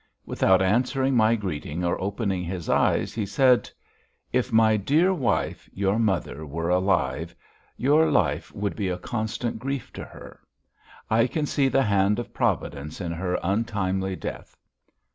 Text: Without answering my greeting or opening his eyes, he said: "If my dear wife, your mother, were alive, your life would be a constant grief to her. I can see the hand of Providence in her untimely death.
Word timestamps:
Without 0.25 0.63
answering 0.63 1.15
my 1.15 1.35
greeting 1.35 1.85
or 1.85 2.01
opening 2.01 2.43
his 2.43 2.69
eyes, 2.69 3.13
he 3.13 3.23
said: 3.23 3.69
"If 4.33 4.51
my 4.51 4.75
dear 4.75 5.13
wife, 5.13 5.69
your 5.71 5.99
mother, 5.99 6.43
were 6.43 6.69
alive, 6.71 7.35
your 7.77 8.09
life 8.09 8.51
would 8.55 8.75
be 8.75 8.89
a 8.89 8.97
constant 8.97 9.59
grief 9.59 9.93
to 9.93 10.03
her. 10.03 10.39
I 11.07 11.27
can 11.27 11.45
see 11.45 11.67
the 11.67 11.83
hand 11.83 12.17
of 12.17 12.33
Providence 12.33 12.99
in 12.99 13.11
her 13.11 13.37
untimely 13.43 14.15
death. 14.15 14.57